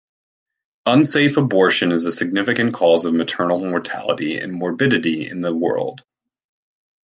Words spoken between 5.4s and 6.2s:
the world.